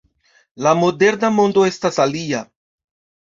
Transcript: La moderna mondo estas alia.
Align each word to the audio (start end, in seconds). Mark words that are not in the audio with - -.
La 0.67 0.71
moderna 0.83 1.29
mondo 1.35 1.65
estas 1.73 2.01
alia. 2.07 2.41